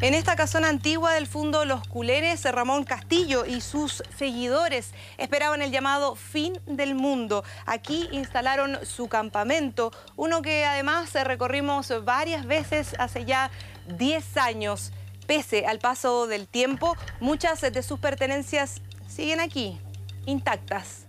En 0.00 0.14
esta 0.14 0.34
casona 0.34 0.68
antigua 0.68 1.14
del 1.14 1.28
fondo 1.28 1.64
Los 1.64 1.86
Culeres, 1.86 2.42
Ramón 2.50 2.82
Castillo 2.82 3.46
y 3.46 3.60
sus 3.60 4.02
seguidores 4.18 4.90
esperaban 5.18 5.62
el 5.62 5.70
llamado 5.70 6.16
fin 6.16 6.58
del 6.66 6.96
mundo. 6.96 7.44
Aquí 7.64 8.08
instalaron 8.10 8.84
su 8.84 9.06
campamento, 9.06 9.92
uno 10.16 10.42
que 10.42 10.64
además 10.64 11.14
recorrimos 11.14 11.92
varias 12.04 12.44
veces 12.44 12.96
hace 12.98 13.24
ya 13.24 13.52
10 13.86 14.36
años. 14.36 14.90
Pese 15.26 15.66
al 15.66 15.78
paso 15.78 16.26
del 16.26 16.46
tiempo, 16.46 16.96
muchas 17.20 17.60
de 17.60 17.82
sus 17.82 17.98
pertenencias 17.98 18.82
siguen 19.08 19.40
aquí, 19.40 19.78
intactas. 20.26 21.06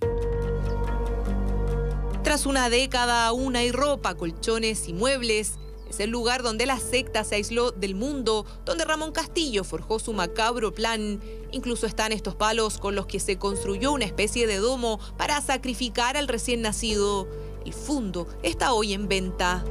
Tras 2.24 2.46
una 2.46 2.70
década 2.70 3.28
aún 3.28 3.56
hay 3.56 3.72
ropa, 3.72 4.16
colchones 4.16 4.88
y 4.88 4.94
muebles. 4.94 5.60
Es 5.90 6.00
el 6.00 6.10
lugar 6.10 6.42
donde 6.42 6.66
la 6.66 6.80
secta 6.80 7.24
se 7.24 7.36
aisló 7.36 7.72
del 7.72 7.94
mundo, 7.94 8.46
donde 8.66 8.84
Ramón 8.86 9.12
Castillo 9.12 9.64
forjó 9.64 10.00
su 10.00 10.14
macabro 10.14 10.74
plan. 10.74 11.22
Incluso 11.52 11.86
están 11.86 12.12
estos 12.12 12.36
palos 12.36 12.80
con 12.80 12.96
los 12.96 13.06
que 13.06 13.20
se 13.20 13.38
construyó 13.38 13.92
una 13.92 14.06
especie 14.06 14.48
de 14.48 14.58
domo 14.58 15.00
para 15.18 15.40
sacrificar 15.42 16.18
al 16.18 16.28
recién 16.28 16.64
nacido. 16.64 17.28
El 17.64 17.74
fundo 17.74 18.28
está 18.42 18.74
hoy 18.74 18.94
en 18.94 19.08
venta. 19.08 19.64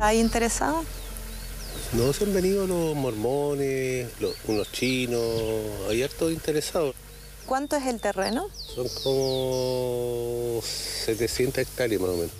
¿Hay 0.00 0.18
interesado? 0.20 0.84
No, 1.92 2.10
se 2.14 2.24
han 2.24 2.32
venido 2.32 2.66
los 2.66 2.96
mormones, 2.96 4.08
los, 4.18 4.34
unos 4.48 4.72
chinos, 4.72 5.20
hay 5.90 6.02
hartos 6.02 6.32
interesados. 6.32 6.94
¿Cuánto 7.44 7.76
es 7.76 7.86
el 7.86 8.00
terreno? 8.00 8.48
Son 8.54 8.88
como 9.02 10.62
700 10.62 11.58
hectáreas 11.58 12.00
más 12.00 12.10
o 12.10 12.14
menos. 12.14 12.30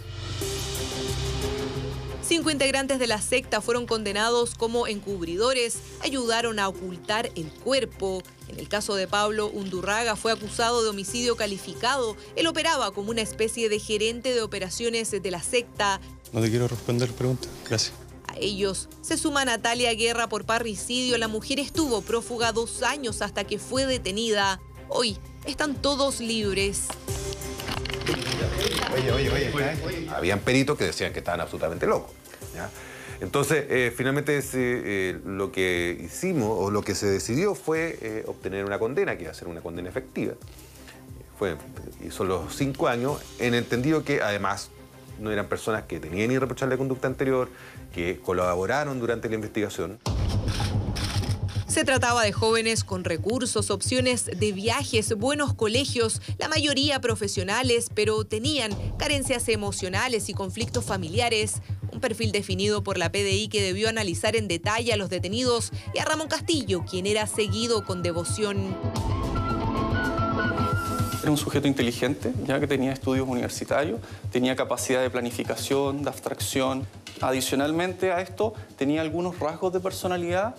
Cinco 2.27 2.51
integrantes 2.51 2.99
de 2.99 3.07
la 3.07 3.21
secta 3.21 3.61
fueron 3.61 3.85
condenados 3.85 4.55
como 4.55 4.87
encubridores, 4.87 5.81
ayudaron 6.01 6.59
a 6.59 6.69
ocultar 6.69 7.31
el 7.35 7.53
cuerpo. 7.53 8.23
En 8.49 8.59
el 8.59 8.69
caso 8.69 8.95
de 8.95 9.07
Pablo 9.07 9.49
Undurraga 9.49 10.17
fue 10.17 10.33
acusado 10.33 10.83
de 10.83 10.89
homicidio 10.89 11.37
calificado. 11.37 12.17
Él 12.37 12.47
operaba 12.47 12.93
como 12.93 13.11
una 13.11 13.21
especie 13.21 13.69
de 13.69 13.79
gerente 13.79 14.33
de 14.33 14.41
operaciones 14.41 15.11
de 15.11 15.31
la 15.31 15.43
secta. 15.43 16.01
No 16.33 16.41
te 16.41 16.49
quiero 16.49 16.69
responder 16.69 17.11
pregunta. 17.11 17.49
Gracias. 17.69 18.02
Ellos 18.39 18.89
se 19.01 19.17
suma 19.17 19.45
Natalia 19.45 19.93
Guerra 19.95 20.29
por 20.29 20.45
parricidio. 20.45 21.19
La 21.19 21.29
mujer 21.29 21.59
estuvo 21.59 22.03
prófuga 22.03 22.53
dos 22.53 22.83
años 22.83 23.23
hasta 23.23 23.45
que 23.45 23.59
fue 23.59 23.87
detenida. 23.87 24.61
Hoy 24.89 25.19
están 25.47 25.75
todos 25.75 26.21
libres. 26.21 26.89
Oye, 28.95 29.13
oye, 29.13 29.31
oye. 29.31 30.09
Habían 30.11 30.41
peritos 30.41 30.77
que 30.77 30.85
decían 30.85 31.13
que 31.13 31.21
estaban 31.21 31.41
absolutamente 31.41 31.87
locos. 31.87 32.11
Entonces, 33.21 33.67
eh, 33.69 33.93
finalmente 33.97 34.41
eh, 34.55 35.21
lo 35.25 35.53
que 35.53 35.97
hicimos 36.05 36.57
o 36.59 36.71
lo 36.71 36.83
que 36.83 36.97
se 36.97 37.07
decidió 37.07 37.55
fue 37.55 37.97
eh, 38.03 38.25
obtener 38.27 38.65
una 38.65 38.81
condena, 38.81 39.17
que 39.17 39.23
iba 39.23 39.31
a 39.31 39.35
ser 39.35 39.47
una 39.47 39.61
condena 39.61 39.89
efectiva. 39.89 40.35
Fue, 41.39 41.57
son 42.11 42.29
los 42.29 42.55
cinco 42.55 42.89
años, 42.89 43.21
en 43.39 43.55
entendido 43.55 44.05
que 44.05 44.23
además 44.23 44.71
no 45.23 45.31
eran 45.31 45.49
personas 45.49 45.85
que 45.85 46.01
tenían 46.01 46.31
irreprochable 46.31 46.77
conducta 46.77 47.07
anterior, 47.07 47.49
que 47.95 48.19
colaboraron 48.19 49.01
durante 49.01 49.29
la 49.29 49.37
investigación. 49.37 49.99
Se 51.73 51.87
trataba 51.87 52.23
de 52.23 52.33
jóvenes 52.33 52.85
con 52.85 53.03
recursos, 53.03 53.71
opciones 53.71 54.27
de 54.27 54.53
viajes, 54.53 55.15
buenos 55.17 55.55
colegios, 55.55 56.21
la 56.37 56.49
mayoría 56.49 57.01
profesionales, 57.01 57.89
pero 57.95 58.25
tenían 58.27 58.73
carencias 58.99 59.49
emocionales 59.49 60.29
y 60.29 60.35
conflictos 60.35 60.85
familiares. 60.85 61.63
Un 61.91 62.01
perfil 62.01 62.31
definido 62.31 62.83
por 62.83 62.99
la 62.99 63.11
PDI 63.11 63.49
que 63.49 63.63
debió 63.63 63.89
analizar 63.89 64.37
en 64.37 64.49
detalle 64.49 64.93
a 64.93 64.99
los 64.99 65.09
detenidos 65.09 65.71
y 65.95 65.99
a 65.99 66.05
Ramón 66.05 66.29
Castillo, 66.29 66.85
quien 66.85 67.07
era 67.07 67.27
seguido 67.27 67.87
con 67.87 68.03
devoción. 68.03 68.77
Era 71.23 71.31
un 71.31 71.37
sujeto 71.37 71.69
inteligente, 71.69 72.33
ya 72.45 72.59
que 72.59 72.67
tenía 72.67 72.93
estudios 72.93 73.29
universitarios, 73.29 74.01
tenía 74.33 74.57
capacidad 74.57 75.01
de 75.01 75.09
planificación, 75.09 76.03
de 76.03 76.11
abstracción. 76.11 76.85
Adicionalmente 77.21 78.11
a 78.11 78.21
esto, 78.21 78.55
tenía 78.77 79.03
algunos 79.03 79.39
rasgos 79.39 79.73
de 79.73 79.79
personalidad 79.79 80.57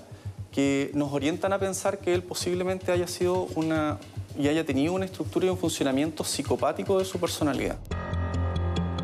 que 0.53 0.89
nos 0.93 1.11
orientan 1.11 1.51
a 1.51 1.59
pensar 1.59 1.97
que 1.99 2.13
él 2.13 2.23
posiblemente 2.23 2.93
haya 2.93 3.07
sido 3.07 3.47
una 3.55 3.97
y 4.39 4.47
haya 4.47 4.65
tenido 4.65 4.93
una 4.93 5.05
estructura 5.05 5.47
y 5.47 5.49
un 5.49 5.57
funcionamiento 5.57 6.23
psicopático 6.23 6.97
de 6.97 7.05
su 7.05 7.19
personalidad. 7.19 7.77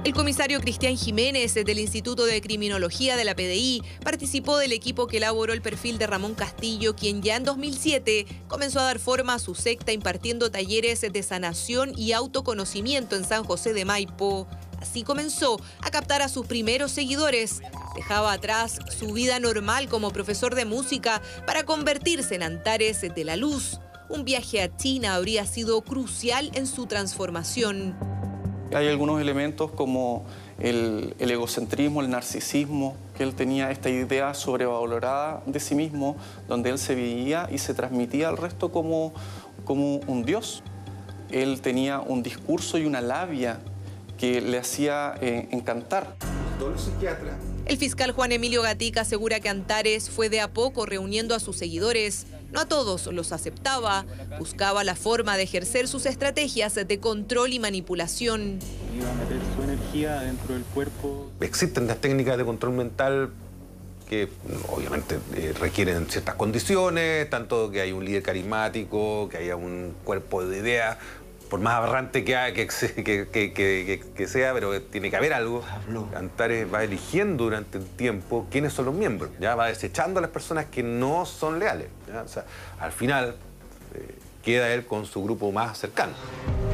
El 0.06 0.13
comisario 0.13 0.62
Cristian 0.62 0.96
Jiménez 0.96 1.53
del 1.53 1.77
Instituto 1.77 2.24
de 2.25 2.39
Criminología 2.39 3.18
de 3.18 3.25
la 3.25 3.36
PDI 3.36 3.84
participó 4.01 4.58
del 4.58 4.72
equipo 4.72 5.08
que 5.08 5.18
elaboró 5.18 5.51
el 5.51 5.62
perfil 5.62 5.98
de 5.98 6.08
Ramón 6.08 6.36
Castillo, 6.36 6.96
quien 6.96 7.22
ya 7.22 7.36
en 7.36 7.44
2007 7.44 8.25
comenzó 8.48 8.79
a 8.79 8.84
dar 8.84 9.00
forma 9.00 9.34
a 9.34 9.39
su 9.39 9.56
secta 9.56 9.91
impartiendo 9.91 10.51
talleres 10.51 11.01
de 11.01 11.22
sanación 11.22 11.91
y 11.98 12.13
autoconocimiento 12.13 13.18
en 13.18 13.25
San 13.25 13.44
José 13.44 13.74
de 13.74 13.84
Maipo. 13.84 14.48
Así 14.79 15.03
comenzó 15.03 15.60
a 15.82 15.91
captar 15.91 16.22
a 16.22 16.29
sus 16.29 16.48
primeros 16.48 16.91
seguidores. 16.91 17.62
Dejaba 17.94 18.32
atrás 18.32 18.79
su 18.98 19.12
vida 19.12 19.38
normal 19.41 19.89
como 19.89 20.12
profesor 20.12 20.56
de 20.56 20.63
música 20.63 21.22
para 21.46 21.63
convertirse 21.63 22.36
en 22.36 22.44
Antares 22.44 23.01
de 23.01 23.24
la 23.25 23.36
Luz. 23.36 23.82
Un 24.08 24.24
viaje 24.24 24.62
a 24.62 24.75
China 24.77 25.15
habría 25.15 25.46
sido 25.46 25.82
crucial 25.82 26.51
en 26.53 26.68
su 26.68 26.88
transformación. 26.88 27.98
Hay 28.73 28.88
algunos 28.88 29.19
elementos 29.19 29.71
como 29.71 30.25
el, 30.59 31.15
el, 31.17 31.31
egocentrismo, 31.31 32.01
el 32.01 32.09
narcisismo, 32.09 32.95
que 33.17 33.23
él 33.23 33.33
tenía 33.33 33.71
esta 33.71 33.89
idea 33.89 34.33
sobrevalorada 34.33 35.41
de 35.45 35.59
sí 35.59 35.73
mismo, 35.73 36.17
donde 36.47 36.69
él 36.69 36.77
se 36.77 36.93
veía 36.93 37.49
y 37.51 37.57
se 37.57 37.73
transmitía 37.73 38.29
al 38.29 38.38
resto 38.38 38.71
como, 38.71 39.13
como 39.65 39.97
un 40.07 40.23
dios. 40.23 40.61
Él 41.31 41.61
tenía 41.61 41.99
un 41.99 42.21
discurso 42.21 42.77
y 42.77 42.85
una 42.85 43.01
labia 43.01 43.59
que 44.19 44.41
le 44.41 44.59
hacía 44.59 45.15
eh, 45.21 45.47
encantar. 45.51 46.15
El 47.65 47.77
fiscal 47.77 48.11
Juan 48.11 48.31
Emilio 48.31 48.61
Gatica 48.61 49.01
asegura 49.01 49.39
que 49.39 49.49
Antares 49.49 50.09
fue 50.09 50.29
de 50.29 50.41
a 50.41 50.49
poco 50.49 50.85
reuniendo 50.85 51.35
a 51.35 51.39
sus 51.39 51.57
seguidores. 51.57 52.25
No 52.51 52.62
a 52.62 52.65
todos 52.65 53.08
los 53.08 53.32
aceptaba, 53.32 54.06
buscaba 54.39 54.84
la 54.84 54.96
forma 54.96 55.38
de 55.38 55.44
ejercer 55.44 55.88
sus 55.88 56.06
estrategias 56.06 56.75
de 56.75 57.00
control 57.00 57.53
y 57.53 57.60
manipulación. 57.60 58.60
Iba 58.96 59.10
a 59.10 59.13
meter 59.13 59.38
su 59.56 59.63
energía 59.63 60.22
dentro 60.22 60.53
del 60.53 60.63
cuerpo. 60.63 61.29
Existen 61.41 61.88
las 61.88 61.98
técnicas 61.98 62.38
de 62.38 62.46
control 62.46 62.74
mental 62.74 63.29
que 64.10 64.27
obviamente 64.70 65.20
eh, 65.36 65.53
requieren 65.60 66.08
ciertas 66.08 66.34
condiciones, 66.34 67.29
tanto 67.29 67.70
que 67.70 67.82
hay 67.82 67.91
un 67.91 68.03
líder 68.03 68.24
carismático, 68.24 69.29
que 69.29 69.38
haya 69.38 69.56
un 69.56 69.94
cuerpo 70.03 70.44
de 70.44 70.58
ideas, 70.58 70.98
por 71.50 71.60
más 71.60 71.74
aberrante 71.74 72.24
que, 72.24 72.36
que, 72.53 73.29
que, 73.32 74.03
que, 74.15 74.27
sea, 74.27 74.53
pero 74.53 74.82
tiene 74.82 75.10
que 75.10 75.18
haber 75.18 75.34
algo. 75.34 75.63
Antares 76.15 76.72
va 76.72 76.84
eligiendo 76.84 77.46
durante 77.46 77.79
el 77.79 77.86
tiempo 77.86 78.48
quiénes 78.51 78.74
son 78.74 78.86
los 78.86 78.94
miembros, 78.94 79.32
ya 79.39 79.56
va 79.56 79.68
desechando 79.68 80.20
a 80.20 80.22
las 80.22 80.32
personas 80.32 80.65
que 80.68 80.84
no 80.84 81.25
son 81.25 81.60
leales. 81.60 81.88
O 82.24 82.27
sea, 82.27 82.46
al 82.79 82.91
final 82.91 83.36
eh, 83.96 84.15
queda 84.44 84.72
él 84.74 84.86
con 84.86 85.06
su 85.06 85.24
grupo 85.24 85.51
más 85.51 85.77
cercano. 85.77 86.13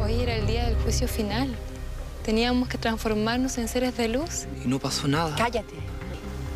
Hoy 0.04 0.22
era 0.22 0.36
el 0.36 0.46
día 0.46 0.66
del 0.66 0.76
juicio 0.76 1.08
final. 1.08 1.56
Teníamos 2.24 2.68
que 2.68 2.78
transformarnos 2.78 3.58
en 3.58 3.68
seres 3.68 3.96
de 3.98 4.10
luz. 4.10 4.46
Y 4.64 4.68
no 4.68 4.80
pasó 4.80 5.08
nada. 5.08 5.36
Cállate. 5.38 5.76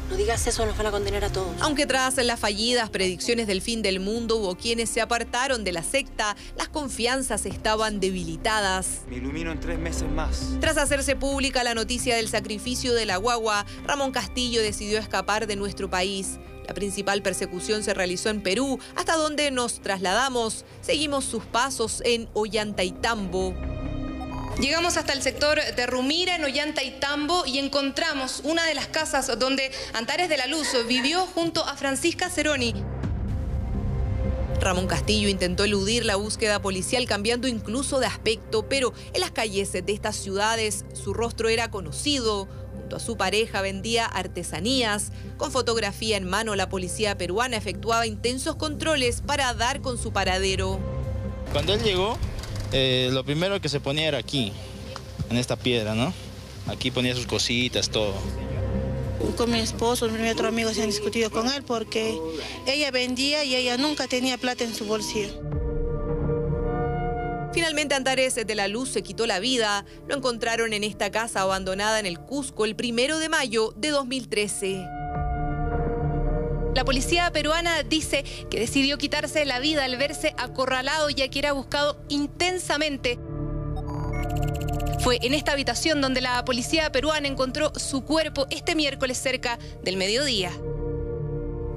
No 0.09 0.15
digas 0.15 0.47
eso, 0.47 0.65
nos 0.65 0.75
van 0.75 0.87
a 0.87 0.91
condenar 0.91 1.23
a 1.23 1.29
todos. 1.31 1.55
Aunque 1.61 1.85
tras 1.85 2.17
las 2.17 2.39
fallidas 2.39 2.89
predicciones 2.89 3.45
del 3.45 3.61
fin 3.61 3.83
del 3.83 3.99
mundo 3.99 4.37
hubo 4.37 4.55
quienes 4.55 4.89
se 4.89 5.01
apartaron 5.01 5.63
de 5.63 5.71
la 5.71 5.83
secta, 5.83 6.35
las 6.57 6.67
confianzas 6.67 7.45
estaban 7.45 7.99
debilitadas. 7.99 9.01
Me 9.07 9.17
ilumino 9.17 9.51
en 9.51 9.59
tres 9.59 9.77
meses 9.77 10.09
más. 10.09 10.55
Tras 10.59 10.77
hacerse 10.77 11.15
pública 11.15 11.63
la 11.63 11.75
noticia 11.75 12.15
del 12.15 12.27
sacrificio 12.27 12.93
de 12.95 13.05
la 13.05 13.17
guagua, 13.17 13.65
Ramón 13.85 14.11
Castillo 14.11 14.61
decidió 14.61 14.97
escapar 14.97 15.45
de 15.45 15.55
nuestro 15.55 15.89
país. 15.91 16.39
La 16.67 16.73
principal 16.73 17.21
persecución 17.21 17.83
se 17.83 17.93
realizó 17.93 18.29
en 18.29 18.41
Perú, 18.41 18.79
hasta 18.95 19.15
donde 19.15 19.51
nos 19.51 19.79
trasladamos. 19.81 20.65
Seguimos 20.81 21.25
sus 21.25 21.43
pasos 21.43 22.01
en 22.05 22.29
Ollantaytambo. 22.33 23.55
Llegamos 24.59 24.97
hasta 24.97 25.13
el 25.13 25.21
sector 25.21 25.57
de 25.73 25.87
Rumira, 25.87 26.35
en 26.35 26.43
Ollanta 26.43 26.83
y 26.83 26.91
Tambo, 26.91 27.45
y 27.45 27.59
encontramos 27.59 28.41
una 28.43 28.65
de 28.65 28.73
las 28.73 28.87
casas 28.87 29.31
donde 29.39 29.71
Antares 29.93 30.27
de 30.27 30.35
la 30.35 30.47
Luz 30.47 30.67
vivió 30.85 31.21
junto 31.27 31.65
a 31.65 31.77
Francisca 31.77 32.29
Ceroni. 32.29 32.75
Ramón 34.59 34.87
Castillo 34.87 35.29
intentó 35.29 35.63
eludir 35.63 36.03
la 36.03 36.17
búsqueda 36.17 36.61
policial 36.61 37.07
cambiando 37.07 37.47
incluso 37.47 38.01
de 38.01 38.07
aspecto, 38.07 38.67
pero 38.67 38.93
en 39.13 39.21
las 39.21 39.31
calles 39.31 39.71
de 39.71 39.83
estas 39.87 40.17
ciudades 40.17 40.83
su 40.91 41.13
rostro 41.13 41.47
era 41.47 41.71
conocido. 41.71 42.49
Junto 42.73 42.97
a 42.97 42.99
su 42.99 43.15
pareja 43.15 43.61
vendía 43.61 44.05
artesanías. 44.05 45.13
Con 45.37 45.53
fotografía 45.53 46.17
en 46.17 46.29
mano, 46.29 46.57
la 46.57 46.67
policía 46.67 47.17
peruana 47.17 47.55
efectuaba 47.55 48.05
intensos 48.05 48.57
controles 48.57 49.21
para 49.21 49.53
dar 49.53 49.79
con 49.79 49.97
su 49.97 50.11
paradero. 50.11 50.81
Cuando 51.53 51.73
él 51.73 51.81
llegó, 51.81 52.17
eh, 52.71 53.09
lo 53.11 53.23
primero 53.23 53.59
que 53.59 53.69
se 53.69 53.79
ponía 53.79 54.07
era 54.07 54.17
aquí, 54.17 54.53
en 55.29 55.37
esta 55.37 55.55
piedra, 55.55 55.95
¿no? 55.95 56.13
Aquí 56.67 56.91
ponía 56.91 57.15
sus 57.15 57.25
cositas, 57.25 57.89
todo. 57.89 58.13
Con 59.35 59.51
mi 59.51 59.59
esposo, 59.59 60.07
mi 60.09 60.29
otro 60.29 60.47
amigo 60.47 60.73
se 60.73 60.81
han 60.81 60.89
discutido 60.89 61.29
con 61.29 61.47
él 61.47 61.63
porque 61.63 62.17
ella 62.65 62.91
vendía 62.91 63.43
y 63.43 63.55
ella 63.55 63.77
nunca 63.77 64.07
tenía 64.07 64.37
plata 64.37 64.63
en 64.63 64.73
su 64.73 64.85
bolsillo. 64.85 65.41
Finalmente 67.53 67.95
Antares 67.95 68.35
de 68.35 68.55
la 68.55 68.67
Luz 68.67 68.89
se 68.89 69.01
quitó 69.01 69.25
la 69.25 69.39
vida. 69.39 69.83
Lo 70.07 70.15
encontraron 70.15 70.71
en 70.71 70.83
esta 70.83 71.11
casa 71.11 71.41
abandonada 71.41 71.99
en 71.99 72.05
el 72.05 72.19
Cusco 72.19 72.63
el 72.63 72.75
primero 72.75 73.19
de 73.19 73.27
mayo 73.27 73.73
de 73.75 73.89
2013. 73.89 74.98
La 76.79 76.85
policía 76.85 77.29
peruana 77.33 77.83
dice 77.83 78.23
que 78.49 78.57
decidió 78.57 78.97
quitarse 78.97 79.43
la 79.43 79.59
vida 79.59 79.83
al 79.83 79.97
verse 79.97 80.33
acorralado 80.37 81.09
ya 81.09 81.27
que 81.27 81.39
era 81.39 81.51
buscado 81.51 81.97
intensamente. 82.07 83.19
Fue 85.01 85.19
en 85.21 85.33
esta 85.33 85.51
habitación 85.51 85.99
donde 85.99 86.21
la 86.21 86.45
policía 86.45 86.89
peruana 86.89 87.27
encontró 87.27 87.73
su 87.75 88.05
cuerpo 88.05 88.47
este 88.49 88.75
miércoles 88.75 89.17
cerca 89.17 89.59
del 89.83 89.97
mediodía. 89.97 90.51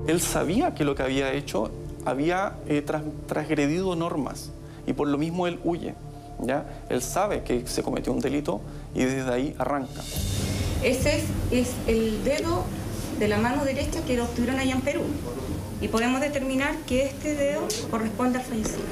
Él 0.06 0.20
sabía 0.20 0.72
que 0.72 0.84
lo 0.84 0.94
que 0.94 1.02
había 1.02 1.32
hecho 1.32 1.72
había 2.04 2.58
eh, 2.68 2.80
transgredido 3.26 3.96
normas 3.96 4.52
y 4.86 4.92
por 4.92 5.08
lo 5.08 5.18
mismo 5.18 5.48
él 5.48 5.58
huye. 5.64 5.96
¿ya? 6.38 6.64
Él 6.88 7.02
sabe 7.02 7.42
que 7.42 7.66
se 7.66 7.82
cometió 7.82 8.12
un 8.12 8.20
delito 8.20 8.60
y 8.94 9.02
desde 9.02 9.34
ahí 9.34 9.56
arranca. 9.58 10.00
Ese 10.84 11.24
es 11.50 11.72
el 11.88 12.22
dedo 12.22 12.64
de 13.18 13.29
la 13.29 13.38
mano 13.38 13.64
derecha 13.64 14.05
que 14.05 14.16
lo 14.16 14.25
obtuvieron 14.25 14.59
allá 14.59 14.72
en 14.72 14.81
Perú. 14.81 15.03
Y 15.81 15.88
podemos 15.88 16.20
determinar 16.20 16.77
que 16.87 17.07
este 17.07 17.35
dedo 17.35 17.66
corresponde 17.90 18.38
al 18.38 18.44
fallecido. 18.44 18.83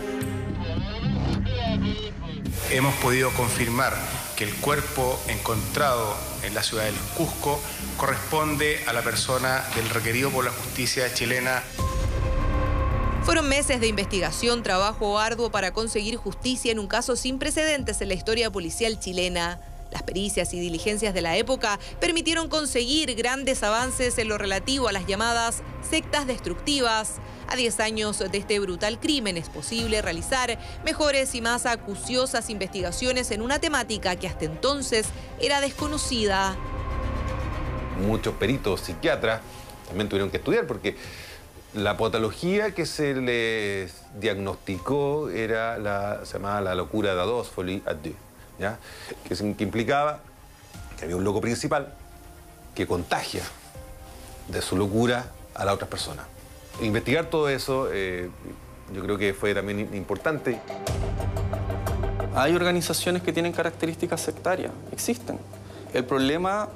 Hemos 2.71 2.95
podido 2.97 3.31
confirmar 3.31 3.95
que 4.37 4.45
el 4.45 4.55
cuerpo 4.55 5.21
encontrado 5.29 6.17
en 6.43 6.55
la 6.55 6.63
ciudad 6.63 6.85
del 6.85 6.95
Cusco 7.17 7.61
corresponde 7.97 8.81
a 8.87 8.93
la 8.93 9.03
persona 9.03 9.63
del 9.75 9.89
requerido 9.91 10.31
por 10.31 10.45
la 10.45 10.51
justicia 10.51 11.13
chilena. 11.13 11.63
Fueron 13.25 13.49
meses 13.49 13.81
de 13.81 13.87
investigación, 13.87 14.63
trabajo 14.63 15.19
arduo 15.19 15.51
para 15.51 15.73
conseguir 15.73 16.17
justicia 16.17 16.73
en 16.73 16.79
un 16.79 16.87
caso 16.87 17.17
sin 17.17 17.39
precedentes 17.39 18.01
en 18.01 18.09
la 18.09 18.15
historia 18.15 18.51
policial 18.51 18.99
chilena. 18.99 19.61
Las 19.91 20.03
pericias 20.03 20.55
y 20.55 20.61
diligencias 20.61 21.15
de 21.15 21.21
la 21.21 21.37
época 21.37 21.79
permitieron 21.99 22.49
conseguir 22.49 23.15
grandes 23.17 23.63
avances 23.63 24.19
en 24.19 24.29
lo 24.29 24.39
relativo 24.39 24.89
a 24.89 24.93
las 24.93 25.07
llamadas 25.07 25.63
sectas 25.89 26.27
destructivas. 26.27 27.15
A 27.49 27.57
10 27.57 27.81
años 27.81 28.19
de 28.19 28.39
este 28.39 28.61
brutal 28.61 29.01
crimen 29.01 29.37
es 29.37 29.49
posible 29.49 30.01
realizar 30.03 30.59
mejores 30.85 31.35
y 31.35 31.41
más 31.41 31.67
acuciosas 31.67 32.49
investigaciones 32.49 33.33
en 33.33 33.43
una 33.43 33.59
temática 33.59 34.15
que 34.15 34.29
hasta 34.29 34.45
entonces 34.45 35.07
era 35.41 35.61
desconocida. 35.61 36.57
Muchos 38.07 38.35
peritos 38.35 38.83
psiquiatras 38.83 39.41
también 39.89 40.09
tuvieron 40.09 40.31
que 40.31 40.37
estudiar 40.37 40.67
porque 40.67 40.97
la 41.75 41.97
patología 41.97 42.73
que 42.73 42.87
se 42.87 43.15
les 43.15 43.93
diagnosticó 44.21 45.31
era 45.31 45.79
la, 45.79 46.25
se 46.25 46.39
la 46.39 46.75
locura 46.77 47.15
de 47.15 47.21
Ados, 47.21 47.49
folie 47.49 47.83
à 48.65 48.79
deux. 49.29 49.55
Que, 49.57 49.65
implicaba 49.65 50.21
que 50.97 51.05
había 51.05 51.17
un 51.17 51.25
loco 51.25 51.41
principal 51.41 51.95
que 52.75 52.87
contagia 52.87 53.43
de 54.49 54.61
su 54.63 54.77
locura 54.77 55.27
a 55.55 55.65
la 55.65 55.73
otra 55.73 55.89
persona. 55.89 56.25
Investigar 56.81 57.27
todo 57.27 57.49
eso 57.49 57.89
eh, 57.93 58.31
yo 58.95 59.03
creo 59.03 59.19
que 59.19 59.35
fue 59.35 59.55
también 59.55 59.95
importante. 59.95 60.59
Hay 62.35 62.55
organizaciones 62.55 63.23
que 63.23 63.33
tienen 63.33 63.53
características 63.53 64.21
sectarias, 64.21 64.73
existen. 64.93 65.39
El 65.93 66.05
problema 66.05 66.69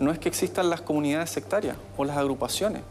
no 0.00 0.10
es 0.10 0.18
que 0.18 0.28
existan 0.28 0.68
las 0.68 0.80
comunidades 0.80 1.30
sectarias 1.30 1.76
o 1.96 2.04
las 2.04 2.16
agrupaciones. 2.16 2.82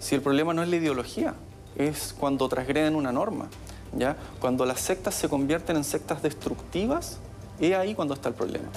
Si 0.00 0.14
el 0.14 0.20
problema 0.20 0.52
no 0.52 0.62
es 0.62 0.68
la 0.68 0.76
ideología, 0.76 1.34
es 1.76 2.14
cuando 2.18 2.48
transgreden 2.48 2.96
una 2.96 3.12
norma. 3.12 3.48
¿ya? 3.96 4.16
Cuando 4.40 4.66
las 4.66 4.80
sectas 4.80 5.14
se 5.14 5.28
convierten 5.28 5.76
en 5.76 5.84
sectas 5.84 6.22
destructivas, 6.22 7.18
es 7.60 7.74
ahí 7.74 7.94
cuando 7.94 8.14
está 8.14 8.28
el 8.28 8.34
problema. 8.34 8.68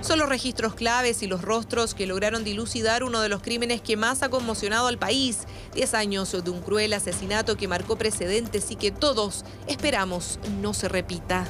Son 0.00 0.18
los 0.18 0.30
registros 0.30 0.74
claves 0.74 1.22
y 1.22 1.26
los 1.26 1.42
rostros 1.42 1.94
que 1.94 2.06
lograron 2.06 2.42
dilucidar 2.42 3.04
uno 3.04 3.20
de 3.20 3.28
los 3.28 3.42
crímenes 3.42 3.82
que 3.82 3.98
más 3.98 4.22
ha 4.22 4.30
conmocionado 4.30 4.86
al 4.86 4.98
país. 4.98 5.40
Diez 5.74 5.92
años 5.92 6.32
de 6.32 6.50
un 6.50 6.62
cruel 6.62 6.94
asesinato 6.94 7.56
que 7.56 7.68
marcó 7.68 7.96
precedentes 7.96 8.70
y 8.70 8.76
que 8.76 8.90
todos 8.90 9.44
esperamos 9.66 10.38
no 10.62 10.72
se 10.72 10.88
repita. 10.88 11.46